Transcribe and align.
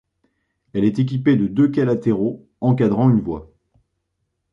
Elle 0.73 0.83
est 0.83 0.97
équipée 0.97 1.35
de 1.35 1.45
deux 1.45 1.69
quais 1.69 1.85
latéraux, 1.85 2.47
encadrant 2.59 3.11
une 3.11 3.21
voie. 3.21 3.51